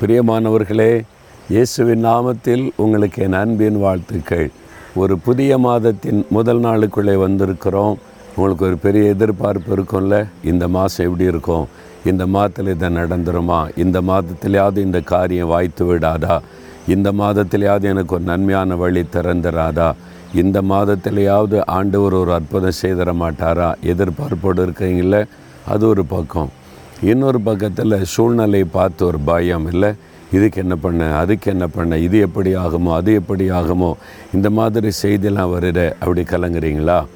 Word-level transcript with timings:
பிரியமானவர்களே 0.00 1.02
இயேசுவின் 1.48 2.04
நாமத்தில் 2.04 2.70
உங்களுக்கு 2.76 3.22
என் 3.22 3.32
அன்பின் 3.32 3.78
வாழ்த்துக்கள். 3.78 4.50
ஒரு 4.94 5.18
புதிய 5.18 5.58
மாதத்தின் 5.58 6.26
முதல் 6.30 6.60
நாளுக்குள்ளே 6.60 7.14
வந்திருக்கிறோம். 7.14 7.96
உங்களுக்கு 8.36 8.66
ஒரு 8.66 8.78
பெரிய 8.78 9.04
எதிர்பார்ப்பு 9.04 9.76
இருக்கும்ல? 9.76 10.28
இந்த 10.44 10.68
மாதம் 10.68 11.06
எப்படி 11.06 11.28
இருக்கும்? 11.28 11.68
இந்த 12.04 12.26
மாதத்தில் 12.26 12.68
இதை 12.68 12.88
நடந்துருமா? 12.88 13.78
இந்த 13.78 14.00
மாதத்திலேயாவது 14.00 14.76
இந்த 14.76 15.00
காரியம் 15.00 15.48
வாய்த்து 15.48 15.84
விடாதா? 15.84 16.40
இந்த 16.88 17.12
மாதத்திலேயாவது 17.12 17.82
எனக்கு 17.82 18.14
ஒரு 18.14 18.24
நன்மையான 18.24 18.76
வழி 18.76 19.00
திறந்துராதா? 19.00 19.92
இந்த 20.34 20.62
மாதத்திலேயாவது 20.62 21.62
ஆண்டவர் 21.66 22.12
ஒரு 22.12 22.32
அற்புதம் 22.32 22.78
செய்திட 22.82 23.12
மாட்டாரா? 23.12 23.74
எதிர்பார்ப்போடு 23.82 24.62
இருக்கீங்கள 24.62 25.26
அது 25.66 25.88
ஒரு 25.88 26.04
பக்கம். 26.04 26.55
இன்னொரு 27.02 27.40
பக்கத்தில் 27.40 28.04
சூழ்நிலை 28.04 28.64
பார்த்து 28.64 29.06
ஒரு 29.06 29.18
பயம் 29.18 29.72
இல்லை. 29.72 29.92
இதுக்கு 30.32 30.60
என்ன 30.60 30.76
பண்ண? 30.76 31.16
அதுக்கு 31.16 31.50
என்ன 31.50 31.66
பண்ண? 31.66 31.98
இது 31.98 32.18
எப்படி 32.18 32.56
ஆகுமோ? 32.56 32.94
அது 32.94 33.14
எப்படி 33.14 33.50
ஆகுமோ? 33.50 33.94
இந்த 34.34 34.50
மாதிரி 34.50 34.90
செய்தியெல்லாம் 35.02 35.50
வருட 35.50 35.96
அப்படி 36.00 36.22
கலங்குறீங்களா? 36.22 37.06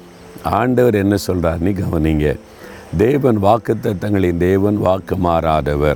ஆண்டவர் 0.43 0.95
என்ன 0.95 1.15
சொல்கிறார் 1.15 1.59
நீ 1.59 1.69
கவனிங்க. 1.69 2.39
தேவன் 2.97 3.43
வாக்குத்தத்தங்களின் 3.43 4.37
தேவன் 4.37 4.77
வாக்கு 4.77 5.15
மாறாதவர். 5.15 5.95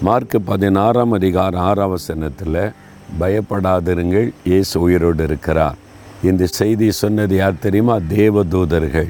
மார்க்கு 0.00 0.40
பதினாறாம் 0.40 1.12
அதிகாரம் 1.12 1.60
ஆறாம் 1.60 1.90
வசனத்தில் 1.90 2.72
பயப்படாதிருங்கள் 3.20 4.30
இயேசு 4.44 4.80
உயிரோடு 4.80 5.24
இருக்கிறார். 5.24 5.74
இந்த 6.22 6.46
செய்தி 6.46 6.90
சொன்னது 6.90 7.36
யார் 7.36 7.54
தெரியுமா? 7.58 7.96
தேவதூதர்கள். 7.96 9.08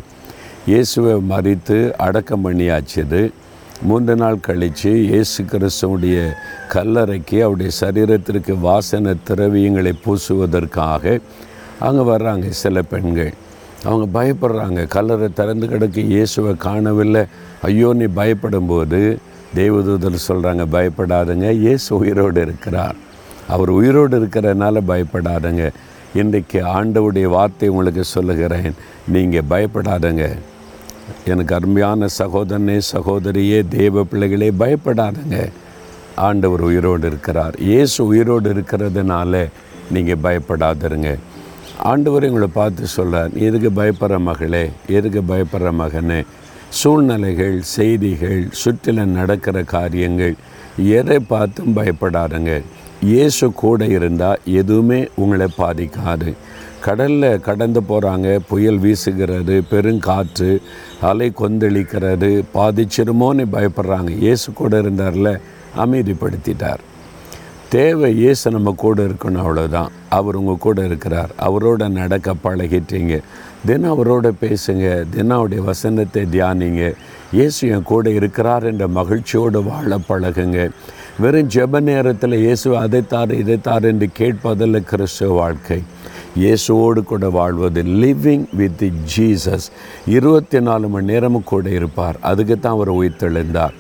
இயேசுவை 0.67 1.23
மறித்து 1.31 1.93
அடக்கம் 1.93 2.45
பண்ணியாச்சது 2.45 3.31
மூன்று 3.89 4.15
நாள் 4.17 4.45
கழித்து 4.47 4.91
இயேசு 5.05 5.43
கிறிஸ்துவனுடைய 5.43 6.19
கல்லறைக்கு 6.75 7.37
அவருடைய 7.43 7.71
சரீரத்திற்கு 7.81 8.53
வாசனை 8.61 9.13
திரவியங்களை 9.29 9.93
பூசுவதற்காக 10.05 11.21
அங்கே 11.87 12.03
வர்றாங்க 12.11 12.49
சில 12.49 12.83
பெண்கள். 12.83 13.33
அவங்க 13.85 14.07
பயப்படுறாங்க. 14.19 14.87
கல்லறை 14.87 15.29
திறந்து 15.33 15.67
கிடக்கு. 15.67 16.03
இயேசுவை 16.15 16.53
காணவில்லை. 16.67 17.25
ஐயோ 17.63 17.89
நீ 17.93 18.05
பயப்படும்போது 18.21 19.01
தேவதூதர் 19.57 20.27
சொல்கிறாங்க 20.29 20.67
பயப்படாதுங்க. 20.77 21.49
இயேசு 21.51 21.97
உயிரோடு 21.97 22.41
இருக்கிறார். 22.41 22.97
அவர் 23.49 23.69
உயிரோடு 23.69 24.21
இருக்கிறதுனால 24.21 24.83
பயப்படாதுங்க. 24.93 25.67
இன்றைக்கு 26.15 26.61
ஆண்டவுடைய 26.77 27.27
வார்த்தை 27.37 27.69
உங்களுக்கு 27.69 28.05
சொல்லுகிறேன். 28.05 28.73
நீங்கள் 29.09 29.49
பயப்படாதங்க. 29.51 30.25
எனக்கு 31.27 31.55
அருமையான 31.55 32.07
சகோதரனே 32.19 32.79
சகோதரியே 32.93 33.69
தேவ 33.69 34.05
பிள்ளைகளே 34.05 34.51
பயப்படாதங்க. 34.51 35.37
ஆண்டவர் 36.17 36.61
உயிரோடு 36.61 37.07
இருக்கிறார். 37.07 37.55
இயேசு 37.59 38.07
உயிரோடு 38.07 38.53
இருக்கிறதுனால 38.55 39.49
நீங்கள் 39.91 40.23
பயப்படாதருங்க. 40.23 41.11
ஆண்டவர் 41.91 42.25
எங்களை 42.25 42.49
பார்த்து 42.55 42.87
சொல்கிறார் 42.87 43.31
நீ 43.33 43.41
எதுக்கு 43.47 43.71
பயப்படுற 43.83 44.19
மகளே? 44.19 44.71
எதுக்கு 44.89 45.21
பயப்படுற 45.29 45.71
மகனே? 45.83 46.21
சூழ்நிலைகள் 46.69 47.63
செய்திகள் 47.63 48.43
சுற்றிலும் 48.51 49.17
நடக்கிற 49.21 49.63
காரியங்கள் 49.63 50.35
எதை 50.99 51.19
பார்த்தும் 51.19 51.77
பயப்படாதுங்க. 51.77 52.63
இயேசு 53.03 53.53
கூட 53.53 53.85
இருந்தால் 53.85 54.41
எதுவுமே 54.45 55.09
உங்களை 55.15 55.47
பாதிக்காது. 55.59 56.35
கடலில் 56.87 57.41
கடந்து 57.41 57.81
போகிறாங்க 57.89 58.29
புயல் 58.51 58.81
வீசுகிறது 58.85 59.57
பெருங்காற்று 59.73 60.51
அலை 61.11 61.29
கொந்தளிக்கிறது. 61.41 62.31
பாதிச்சிருமோன்னு 62.55 63.45
பயப்படுறாங்க. 63.57 64.11
இயேசு 64.25 64.47
கூட 64.61 64.81
இருந்தார்ல 64.83 65.31
அமைதிப்படுத்திட்டார். 65.85 66.83
தேவை 67.75 68.09
இயேசு 68.23 68.47
நம்ம 68.51 68.71
கூட 68.85 69.03
இருக்கணும் 69.09 69.43
அவ்வளோதான் 69.45 69.93
அவர் 70.17 70.39
உங்கள் 70.41 70.65
கூட 70.65 70.79
இருக்கிறார். 70.89 71.31
அவரோட 71.47 71.89
நடக்க 72.01 72.35
பழகிட்டீங்க. 72.47 73.15
தினம் 73.69 73.93
அவரோட 73.95 74.29
பேசுங்க. 74.43 74.87
தினம் 75.15 75.37
அவருடைய 75.39 75.63
வசனத்தை 75.71 76.23
தியானிங்க. 76.35 76.85
இயேசு 77.39 77.69
என் 77.75 77.89
கூட 77.93 78.11
இருக்கிறார் 78.19 78.65
என்ற 78.73 78.87
மகிழ்ச்சியோடு 78.99 79.63
வாழ 79.71 79.99
பழகுங்க. 80.09 80.71
வெறும் 81.23 81.51
ஜெப 81.55 81.81
நேரத்தில் 81.81 82.37
இயேசு 82.45 82.69
அதைத்தார் 82.85 83.33
இதைத்தார் 83.43 83.87
என்று 83.93 84.09
கேட்பதில் 84.21 84.87
கிறிஸ்துவ 84.91 85.35
வாழ்க்கை. 85.43 85.81
இயேசுவோடு 86.37 87.03
கூட 87.03 87.29
வாழ்வது 87.31 87.83
லிவிங் 87.83 88.47
வித் 88.53 88.93
ஜீசஸ் 89.17 89.67
இருபத்தி 90.07 90.61
நாலு 90.61 90.89
மணி 90.89 91.07
நேரமும் 91.07 91.45
கூட 91.45 91.69
இருப்பார். 91.69 92.17
அதுக்கு 92.21 92.59
தான் 92.59 92.73
அவர் 92.73 92.93
உயிர்த்தெழுந்தார். 92.93 93.73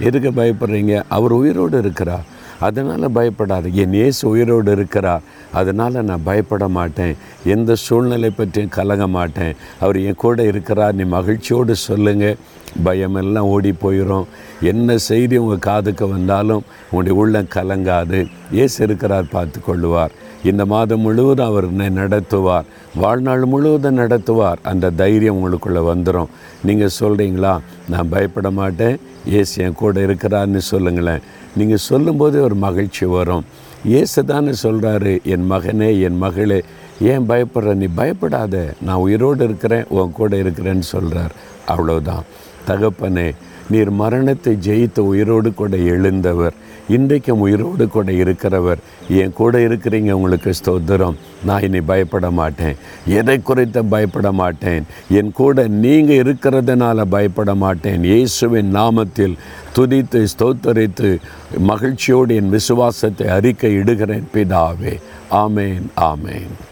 எதுக்கு 0.00 0.30
பயப்படுறீங்க? 0.30 1.02
அவர் 1.08 1.32
உயிரோடு 1.32 1.78
இருக்கிறார். 1.78 2.36
அதனால் 2.60 3.14
பயப்படாது 3.14 3.72
என் 3.72 3.92
இயேசு 3.92 4.28
உயிரோடு 4.28 4.72
இருக்கிறார். 4.72 5.22
அதனால் 5.52 5.92
நான் 5.92 6.22
பயப்பட 6.24 6.68
மாட்டேன். 6.68 7.16
எந்த 7.44 7.74
சூழ்நிலை 7.74 8.30
பற்றியும் 8.30 8.70
கலங்க 8.70 9.06
மாட்டேன். 9.06 9.54
அவர் 9.80 10.00
என் 10.00 10.14
கூட 10.14 10.42
இருக்கிறார். 10.42 10.94
நீ 10.94 11.04
மகிழ்ச்சியோடு 11.04 11.76
சொல்லுங்கள் 11.76 12.36
பயமெல்லாம் 12.84 13.44
ஓடி 13.44 13.74
போயிடும் 13.82 14.24
என்ன 14.60 14.96
செய்தி 14.96 15.36
உங்கள் 15.36 15.58
காதுக்கு 15.58 16.08
வந்தாலும் 16.08 16.62
உங்களுடைய 16.90 17.20
உள்ளம் 17.20 17.54
கலங்காது. 17.54 18.26
இயேசு 18.56 18.84
இருக்கிறார் 18.84 19.32
பார்த்து 19.34 19.60
கொள்ளுவார். 19.66 20.14
இந்த 20.44 20.62
மாதம் 20.66 21.00
முழுவதும் 21.00 21.46
அவர் 21.46 21.66
என்னை 21.68 21.88
நடத்துவார். 22.02 22.66
வாழ்நாள் 22.94 23.44
முழுவதும் 23.44 23.98
நடத்துவார். 23.98 24.60
அந்த 24.62 24.90
தைரியம் 24.90 25.38
உங்களுக்குள்ளே 25.38 25.82
வந்துடும் 25.92 26.32
நீங்கள் 26.64 26.96
சொல்கிறீங்களா 27.00 27.58
நான் 27.88 28.08
பயப்பட 28.08 28.50
மாட்டேன். 28.50 28.96
ஏசு 29.38 29.62
என் 29.64 29.78
கூட 29.82 30.00
இருக்கிறான்னு 30.00 30.60
சொல்லுங்களேன். 30.72 31.24
நீங்கள் 31.56 31.84
சொல்லும்போது 31.90 32.42
ஒரு 32.42 32.54
மகிழ்ச்சி 32.54 33.06
வரும். 33.06 33.44
இயேசு 33.84 34.24
தானே 34.24 34.52
சொல்கிறாரு 34.62 35.22
என் 35.22 35.46
மகனே 35.52 36.00
என் 36.06 36.18
மகளே 36.24 36.60
ஏன் 37.00 37.26
பயப்படுற? 37.30 37.74
நீ 37.74 37.86
பயப்படாத. 38.00 38.74
நான் 38.86 39.02
உயிரோடு 39.06 39.44
இருக்கிறேன் 39.44 39.84
உன் 39.88 40.12
கூட 40.12 40.36
இருக்கிறேன்னு 40.36 40.86
சொல்கிறார் 40.94 41.34
அவ்வளோதான் 41.72 42.24
தகப்பனே 42.68 43.28
நீர் 43.68 43.90
மரணத்தை 43.90 44.56
ஜெயித்து 44.66 44.98
உயிரோடு 44.98 45.54
கூட 45.54 45.76
எழுந்தவர். 45.76 46.54
இன்றைக்கும் 46.88 47.40
உயிரோடு 47.40 47.88
கூட 47.88 48.12
இருக்கிறவர். 48.12 48.80
என் 49.08 49.32
கூட 49.32 49.58
இருக்கிறீங்க 49.58 50.10
உங்களுக்கு 50.10 50.52
ஸ்தோத்திரம். 50.60 51.16
நான் 51.44 51.62
இனி 51.62 51.80
பயப்பட 51.80 52.30
மாட்டேன். 52.30 52.76
எதை 53.06 53.36
குறித்த 53.42 53.82
பயப்பட 53.82 54.32
மாட்டேன்? 54.32 54.86
என் 55.08 55.32
கூட 55.32 55.66
நீங்கள் 55.66 56.20
இருக்கிறதுனால 56.22 57.04
பயப்பட 57.16 57.54
மாட்டேன். 57.54 58.04
இயேசுவின் 58.04 58.74
நாமத்தில் 58.76 59.36
துதித்து 59.76 60.26
ஸ்தோத்தரித்து 60.32 61.10
மகிழ்ச்சியோடு 61.58 62.34
என் 62.34 62.48
விசுவாசத்தை 62.48 63.28
அறிக்கை 63.28 63.76
இடுகிறேன் 63.76 64.26
பிதாவே. 64.34 64.94
ஆமேன் 65.30 65.86
ஆமேன். 66.10 66.66